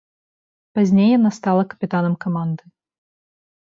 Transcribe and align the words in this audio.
Пазней 0.79 1.09
яна 1.17 1.31
стала 1.39 1.69
капітанам 1.77 2.19
каманды. 2.29 2.63